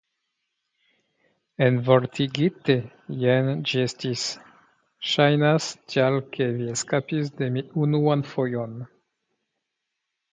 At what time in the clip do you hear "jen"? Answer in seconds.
3.23-3.51